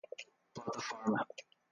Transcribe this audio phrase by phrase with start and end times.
[0.55, 1.21] plataforma